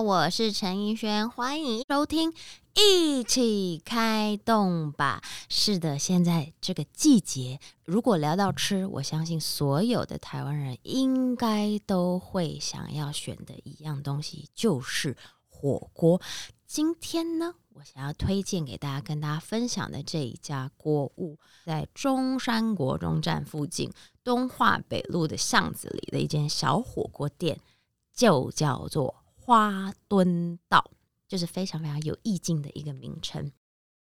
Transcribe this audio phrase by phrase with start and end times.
[0.00, 2.32] 我是陈奕轩，欢迎收听，
[2.74, 5.20] 一起开动吧。
[5.48, 15.16] 是的，现在这个季节，如果聊到吃，我相信所有的台湾人应该都会想要选的一样东西就是
[15.48, 16.20] 火锅。
[16.64, 23.90] 今天呢，我想要推荐给大家，跟大家分享的这一家锅物，在中山国中站附近
[24.22, 27.58] 东化北路的巷子里的一间小火锅店，
[28.14, 29.16] 就叫做。
[29.48, 30.90] 花墩道
[31.26, 33.50] 就是非常非常有意境的一个名称。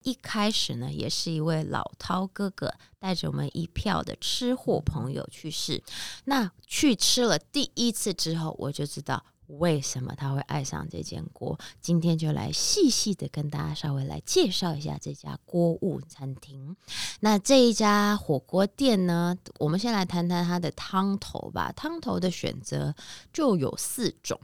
[0.02, 5.82] 一开始呢，也是一位老饕哥哥带着我们一票的吃货朋友去试。
[6.24, 11.58] 那去吃了第一次之后，我就知道为什么他会爱上这间锅。
[11.80, 16.76] 今天就来细细的跟大家稍微来介绍一下这家锅物餐厅。
[17.20, 21.72] 那这一家火锅店呢，我们先来谈谈它的汤头吧。
[21.72, 22.94] 汤头的选择
[23.32, 24.38] 就有四种。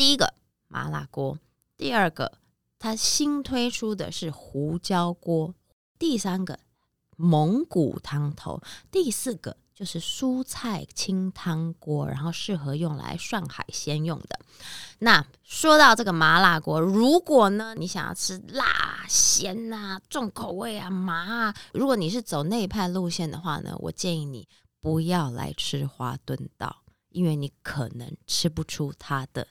[0.00, 0.32] 第一个
[0.66, 1.38] 麻辣锅，
[1.76, 2.38] 第二个
[2.78, 5.54] 它新推出的是胡椒锅，
[5.98, 6.58] 第三个
[7.18, 14.40] 蒙古汤头，第四个就是蔬菜清汤锅，然后适合用来涮海鲜用的。
[15.00, 24.48] 那说到这个麻辣锅，如果呢你想要吃辣、咸啊、重口味啊、麻啊，如果你是走那派路线的话呢，我建议你
[24.80, 29.46] 不要来吃花顿道，因为你可能吃不出它的。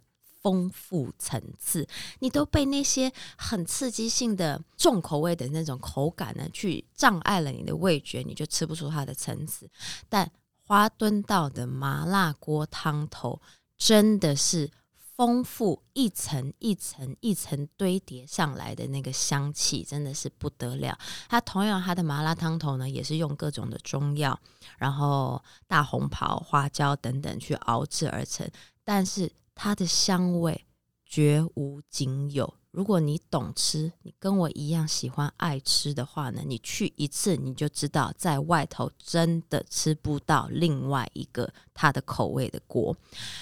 [0.49, 9.69] 丰富层次，你都被那些很刺激性的重口味的那种口感呢，去障碍了你的味觉，你就吃不出它的层次。
[10.09, 10.31] 但
[10.65, 13.39] 花墩道的麻辣锅汤头
[13.77, 14.71] 真的是
[15.15, 20.97] 丰富，一层一层一层堆叠上来的那个香气真的是不得了。
[21.29, 24.39] 它同样，它的麻辣汤头呢，也是用各种的中药，
[24.79, 28.49] 然后大红袍、花椒等等去熬制而成，
[28.83, 29.31] 但是。
[29.61, 30.65] 它的香味
[31.05, 32.53] 绝无仅有。
[32.71, 42.95] 如果你懂吃，你跟我一样喜欢爱吃的话呢，你去一次你就知道，在外头真的吃不到另外一个它的口味的锅。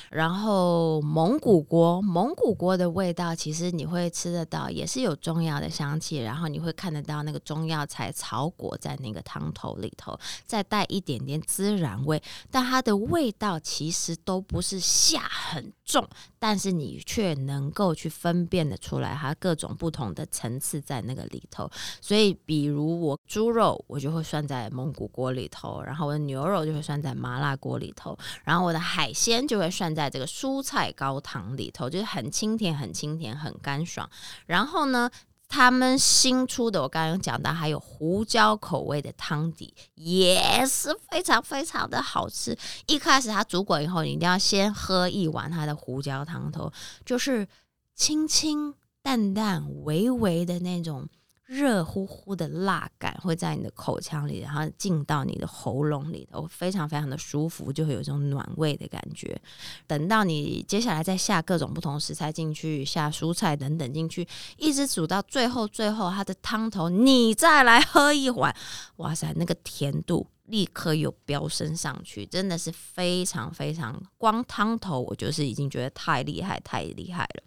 [0.09, 19.15] 然后蒙古锅，蒙古锅的味道其实你会吃得到，也是有中药的香气，然后你会看得到那个中药材草果在那个汤头里头，再带一点点孜然味，但它的味道其实都不是下很重，但是你却能够去分辨的出来。
[19.15, 21.67] 它各种不同的层次在那个里头，
[22.01, 34.07] 所以比如我猪肉，我就会涮在蒙古锅里头，然后我的牛肉就会涮在麻辣锅里头，然后我的海鲜就会涮在这个蔬菜高汤里头，就是很清甜、很清甜、很干爽。
[34.45, 35.09] 然后呢，
[35.47, 42.57] 他们新出的，我刚刚讲到，还有胡椒口味的汤底，也是非常非常的好吃。
[42.85, 46.71] 一开始它煮滚以后，你一定要先喝一碗它的胡椒汤头，
[47.05, 47.47] 就是
[47.95, 48.73] 清清。
[49.03, 51.07] 淡淡、微微的那种
[51.47, 59.39] 热乎乎的辣感会在你的口腔里，然后进到你的喉咙里头，非常非常的舒服，就会有一种暖胃的感觉。
[59.87, 64.27] 等到你接下来再下各种不同食材进去，下蔬菜等等进去，
[64.57, 68.53] 一直煮到最后，最后它的汤头你再来喝一碗，
[68.97, 73.97] 哇塞，那个甜度立刻又飙升上去，真的是非常非常。
[74.17, 77.43] 光汤头我就是已经觉得太厉害，太厉害了。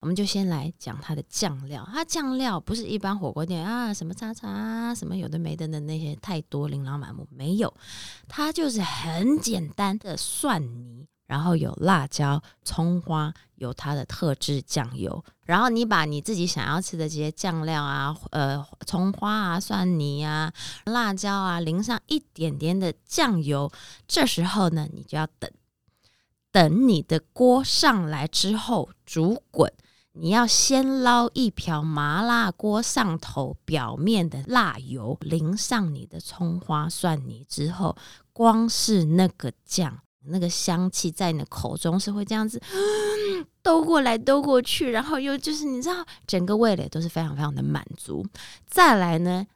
[0.00, 7.74] 我们就先来讲它的酱料，它酱料不是一般火锅店啊，什么叉叉啊，什么有的没的的那些太多琳琅满目，没有，
[8.28, 20.52] 它就是很简单的蒜泥，然后有辣椒、葱花，有它的特制酱油，然后你把你自己想要吃的这些酱料啊，呃，葱花啊、蒜泥啊、
[20.84, 23.68] 辣椒啊，淋上一点点的酱油，
[24.06, 25.50] 这时候呢，你就要等，
[26.52, 29.72] 等你的锅上来之后煮滚。
[30.20, 37.96] 你要先捞一瓢麻辣锅上头表面的辣油，淋上你的葱花蒜泥之后，
[38.32, 42.60] 光是那个酱，那个香气在你的口中是会这样子
[43.62, 48.26] 兜过来兜过去，然后又就是你知道，整个味蕾都是非常非常的满足。
[48.66, 49.46] 再来呢，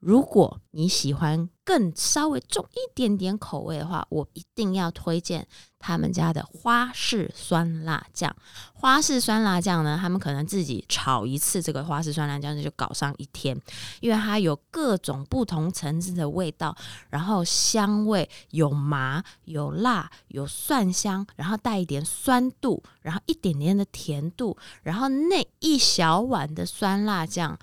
[0.00, 1.50] 如果你喜欢。
[1.68, 5.46] 更稍微重一点点口味的话，我一定要推荐
[5.78, 8.34] 他们家的花式酸辣酱。
[8.72, 13.54] 花式酸辣酱呢，他们可能自己炒一次这个花式酸辣酱就搞上一天，
[14.00, 16.74] 因为它有各种不同层次的味道，
[17.10, 27.58] 然后香味有麻有辣有蒜香，然后带一点酸度，然后一点点的甜度，然后那一小碗的酸辣酱。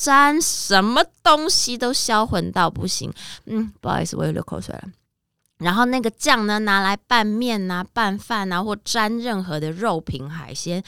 [0.00, 3.12] 沾什么东西都销魂到不行，
[3.46, 4.84] 嗯，不好意思，我又流口水了。
[5.58, 10.80] 然后那个酱呢，拿来拌面啊、拌饭啊，或沾任何的肉品、海鲜，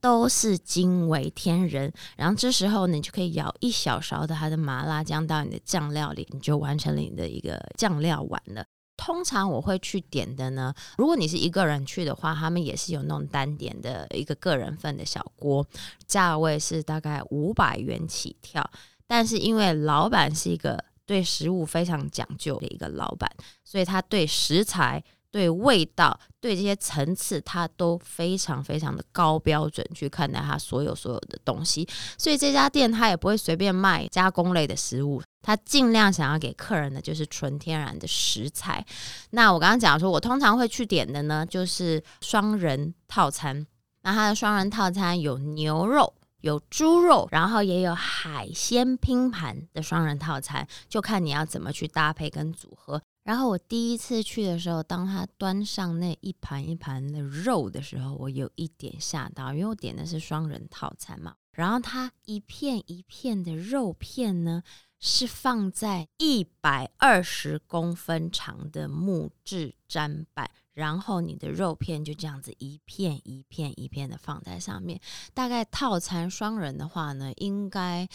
[0.00, 1.92] 都是惊为天人。
[2.16, 8.64] 然后这时候呢，你就可以舀一小勺的它的麻辣酱到你的酱料里，你就完成了你的一个酱料碗了。
[9.04, 15.66] 通常我会去点的呢，如果你是一个人去的话，他们也是有那种单点的一个个人份的小锅，
[16.06, 18.68] 价位是大概五百元起跳。
[19.06, 20.84] 但是因为老板是一个。
[21.04, 23.28] 对食物非常讲究的一个老板，
[23.64, 25.02] 所以他对食材、
[25.32, 31.88] 对味道、对这些层次，他都非常非常的高标准去看待他所有所有的东西。
[32.16, 38.84] 所以这家店他也不会随便卖加工类的食物，他尽量想要给客人的就是纯天然的食材。
[39.30, 43.66] 那我刚刚讲说，我通常会去点的呢，就是双人套餐。
[44.02, 46.14] 那它的双人套餐有牛肉。
[46.42, 53.00] 有猪肉，然后也有海鲜拼盘的双人套餐，就看你要怎么去搭配跟组合。
[53.24, 61.36] 然后我第一次去的时候，当他端上那一盘一盘的肉的时候，我有一点吓到，因为我点的是双人套餐嘛。
[61.52, 64.62] 然后它一片一片的肉片呢，
[64.98, 70.50] 是放在一百二十公分长的木质砧板。
[70.72, 74.98] 然后你的肉片就这样子一片一片一片的放在上面，
[75.34, 78.08] 大概套餐双人的话呢，应该。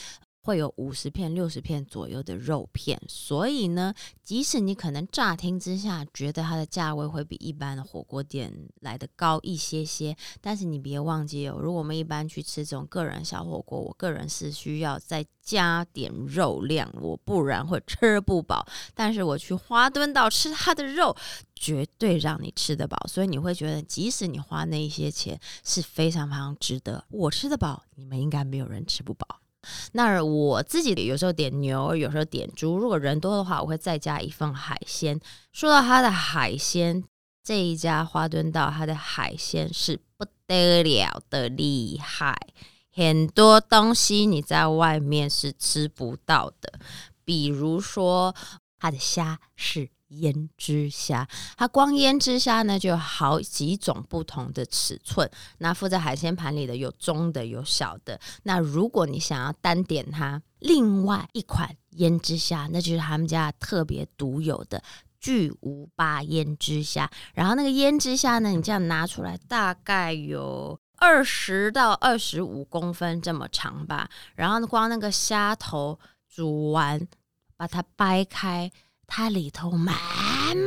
[0.48, 8.50] 会有五十片、六十片左右的肉片，所以呢，即使你可能乍听之下觉得它的价位会比一般的火锅店
[8.80, 18.66] 来的高一些些，但是你别忘记哦，如果我们一般去吃这种个人小火锅，我个人是需要再加点肉量，我不然会吃不饱。
[18.96, 21.14] 但是我去花墩岛吃它的肉，
[21.54, 27.04] 绝对让你吃得饱，所以你会觉得，即使你花那一些钱是非常非常值得。
[27.10, 29.42] 我吃得饱，你们应该没有人吃不饱。
[29.94, 32.78] 那我自己有时候点牛，有时候点猪。
[32.78, 35.19] 如果人多的话，我会再加一份海鲜。
[35.52, 37.04] 说到它的海鲜，
[37.44, 42.36] 这一家花墩道它的海鲜是不得了的厉害，
[42.92, 46.80] 很多东西你在外面是吃不到的，
[47.24, 48.36] 比如说
[48.80, 49.90] 它的虾是。
[50.09, 51.27] 胭脂虾，
[51.57, 55.30] 它光胭脂虾呢就有好几种不同的尺寸。
[55.57, 58.19] 那附在海鲜盘里的有中的，有小的。
[58.44, 64.81] 那如果你想要单点它，另外一款胭脂虾，那就是他们家特别独有的
[65.19, 67.10] 巨无霸胭脂虾。
[67.33, 74.10] 然后那个胭脂虾呢，你这样拿出来，大概有二十到二十五公分这么长吧。
[74.36, 76.00] 然后光那个虾头
[76.30, 77.06] 煮完，
[77.57, 78.71] 把它掰开。
[79.07, 79.95] 它里头满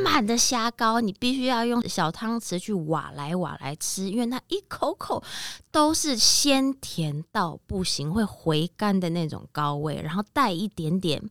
[0.03, 5.23] 满的虾膏，你必须要用小汤匙去挖来挖来吃，因为它一口口
[5.71, 11.31] 都是鲜甜到不行，会回甘的那种膏味，然后带一点点。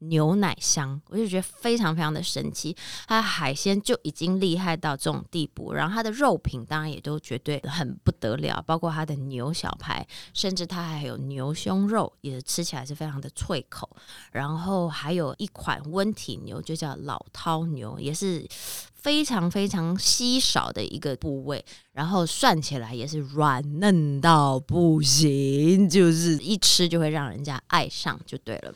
[0.00, 2.76] 牛奶香，我就觉得非常非常的神奇。
[3.06, 13.88] 它的海鲜就已经厉害到这种地步，然后它的肉品当然也都绝对很不得了，包括它的牛小排，甚至它还有牛胸肉，也吃起来是非常的脆口。
[14.32, 18.46] 然后还有一款温体牛，就叫老饕牛，也是
[18.94, 28.74] 非常非常稀少的一个部位，然后涮起来也是软嫩到不行，就是一吃就会让人家爱上，就对了。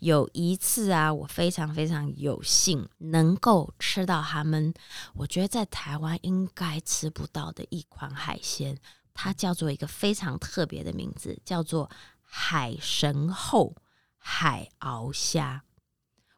[0.00, 4.72] 有一次啊，我非常非常有幸能够吃到他们，
[5.14, 8.78] 我觉得在台湾应该吃不到的一款海鲜，
[9.14, 11.90] 它叫做一个非常特别的名字，叫做
[12.22, 13.74] 海神后
[14.18, 15.62] 海鳌虾。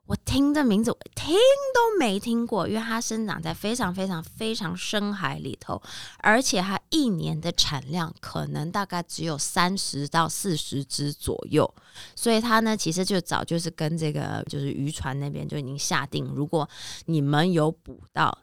[0.08, 1.34] 我听这名字，我听
[1.74, 5.80] 都没听过，因为它生长在非常非常非常深海里头，
[6.20, 11.70] 而且它一年的产量可能大概只有三十到四十只左右，
[12.16, 16.66] 所以它呢，其实就早就是跟这个就是渔船那边就已经下定，如果
[17.04, 18.38] 你们有捕到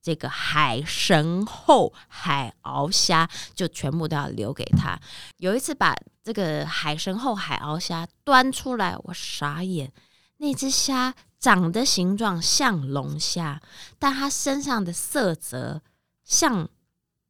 [0.00, 4.96] 这个海神后海鳌虾，就全部都要留给他。
[5.38, 9.92] 有一次把这个海神后海鳌虾端出来，我傻眼。
[10.38, 13.60] 那只虾长的形状像龙虾，
[13.98, 15.82] 但它身上的色泽
[16.24, 16.68] 像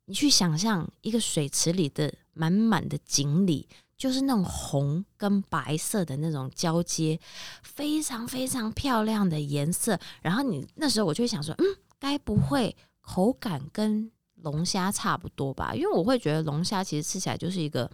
[0.06, 7.18] 你去想象一个水池里的满满的锦鲤，就是那种红跟白色的那种交接，
[7.62, 9.98] 非常非常漂亮的颜色。
[10.22, 11.64] 然后你那时候我就会想说，嗯，
[11.98, 15.74] 该不会口感跟龙虾差不多吧？
[15.74, 17.90] 因为我会觉得龙虾其实吃起来就是一个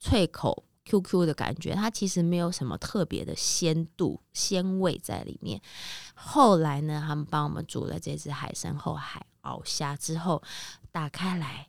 [0.00, 0.64] 脆口。
[0.84, 5.60] Q Q 的感觉，它其实没有什么特别的鲜度、鲜味在里面。
[6.14, 10.42] 后来呢，他们帮我们煮了这只海参后海鳌虾之后，
[10.92, 11.68] 打开来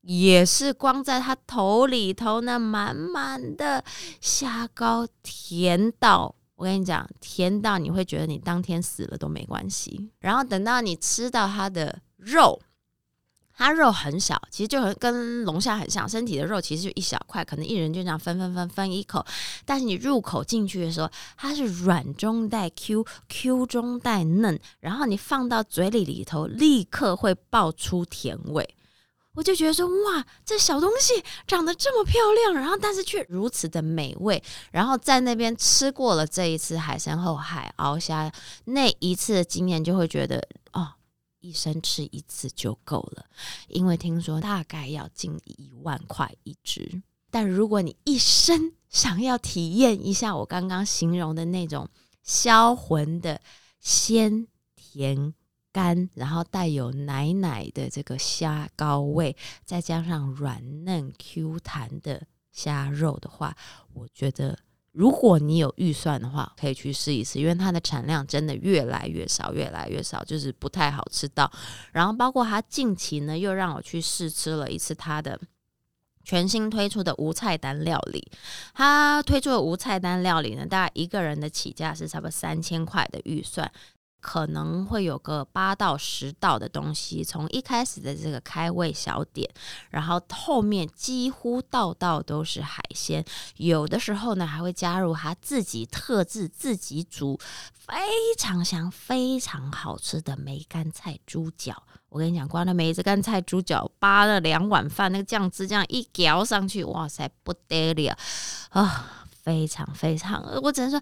[0.00, 3.84] 也是光在它头里头那满满的
[4.20, 10.10] 虾膏，甜到我跟你讲，甜到你会觉得你当天死了都没关系。
[10.18, 12.60] 然后等到你吃到它的肉。
[13.60, 19.22] 它肉很小，其实就很跟龙虾很像，身体的肉其实就一小块，可能一人就这样分分分分一口。
[19.66, 28.66] 但是你入口进去的时候，它是软中带 Q，Q 中带嫩，然后你放到嘴里里头，立刻会爆出甜味。
[29.34, 34.42] 我就觉得说，哇，这小东西长得这么漂亮，然后但是却如此的美味。
[34.70, 38.32] 然后在那边吃过了这一次海参后海鳌虾
[38.64, 40.88] 那一次的经验，就会觉得哦。
[41.40, 43.26] 一生吃一次就够了，
[43.68, 47.02] 因为听说大概要近一万块一只。
[47.30, 51.88] 但如果你一生想要体验一下我刚刚形容的那种
[52.22, 53.40] 销魂的
[53.80, 55.34] 鲜甜
[55.72, 63.56] 甘，然后带有奶奶的这个虾膏味，再加上软嫩 Q 弹的虾肉的话，
[63.92, 64.58] 我觉得。
[64.92, 71.50] 如果你有预算的话，可以去试一试，因为它的产量真的越来越少，越来越少，就是不太好吃到。
[71.92, 75.40] 然后包括他近期呢，又让我去试吃了一次他的
[76.24, 78.30] 全新推出的无菜单料理。
[78.74, 83.70] 他推出的无菜单料理呢，大概一个人的起价是差不多三千块的预算。
[84.20, 89.50] 可能会有个八到十道的东西，从一开始的这个开胃小点，
[89.90, 93.24] 然后后面几乎道道都是海鲜，
[93.56, 97.38] 有的时候呢还会加入他自己特制、自己煮
[97.72, 97.96] 非
[98.38, 101.82] 常香、非常好吃的梅干菜猪脚。
[102.08, 108.16] 我跟你讲，光那梅子干菜猪脚扒了两碗饭，那个酱汁这样一嚼上去，哇塞，不得了
[108.70, 109.26] 啊！
[109.42, 111.00] 非常非常，我只能说。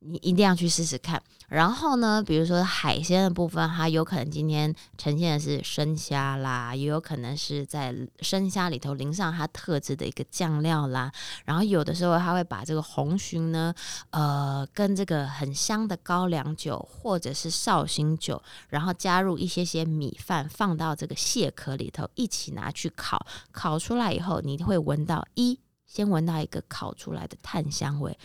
[0.00, 1.22] 你一定要去试试看。
[1.48, 11.10] 然后呢，比如说海鲜的部分，它有可能今天呈现的是生虾啦，也有可能是在生虾里头淋上它特制的一个酱料啦。
[11.44, 13.74] 然后有的时候，它会把这个红鲟呢，
[14.10, 23.26] 呃，跟这个很香的高粱酒或者是绍兴酒，然后加入一些些米饭，放到这个蟹壳里头一起拿去烤。
[23.50, 28.16] 烤出来以后，你会闻到一先闻到一个烤出来的炭香味。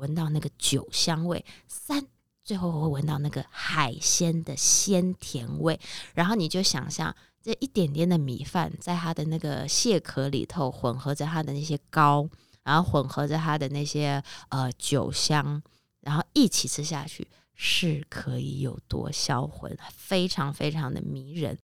[0.00, 2.04] 闻到那个酒香味，三
[2.42, 5.78] 最后会闻到那个海鲜的鲜甜味，
[6.14, 12.28] 然后你就想象这一点点的米饭在它的那个蟹壳里头混合着它的那些膏，
[12.64, 15.62] 然后混合着它的那些呃酒香，
[16.00, 21.56] 然后一起吃下去是可以有多销魂，非常非常的迷人。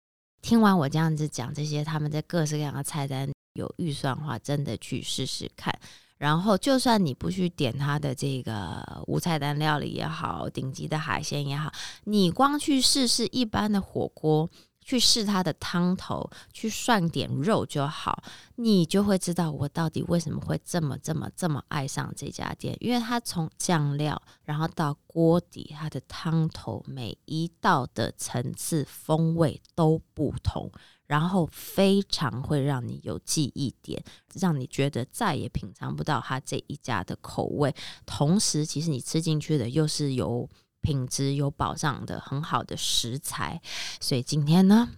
[0.41, 5.73] 听完我这样子讲这些，他们在各式各样的菜单有预算的话，真的去试试看。
[6.17, 11.71] 然后，就算你不去点它的这个无菜单料理也好，顶级的海鲜也好，
[12.05, 14.49] 你光去试试一般的火锅，
[14.81, 18.23] 去试它的汤头，去涮点肉就好，
[18.55, 30.71] 你就会知道我到底为什么会这么这么这么爱上这家店，因为它从酱料，然后到锅底，它的汤头每一道的层次风味都不同。
[31.07, 37.73] 然后非常会让你有记忆点，让你觉得再也品尝不到他这一家的口味。
[38.05, 40.49] 同时，其实你吃进去的又是有
[40.81, 43.61] 品质、有保障的很好的食材。
[43.99, 44.89] 所以今天呢，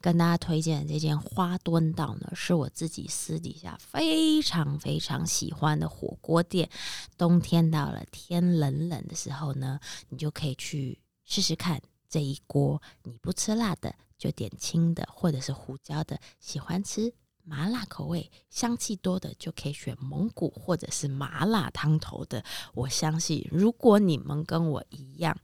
[0.00, 6.68] 跟大家推荐的这间花墩道呢，是我自己私底下非常非常喜欢的火锅店。
[7.16, 9.78] 冬天到了，天冷冷的时候呢，
[10.08, 13.94] 你就可以去试试看这一锅你不吃辣的。
[14.22, 16.20] 就点轻的，或者是胡椒的。
[16.38, 17.12] 喜欢吃
[17.42, 22.44] 麻辣口味、香气多的，就可以选蒙古或者是麻辣汤头的。
[22.72, 25.36] 我相信，如果你们跟我一样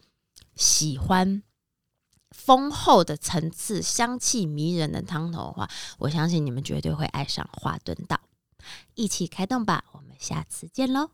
[0.55, 1.43] 喜欢
[2.31, 5.69] 丰厚的层次、香气迷人的汤头的话，
[5.99, 8.21] 我相信你们绝对会爱上华顿道。
[8.95, 9.83] 一起开动吧！
[9.91, 11.11] 我们下次见喽。